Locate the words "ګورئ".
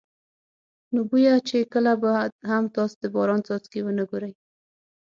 4.11-4.33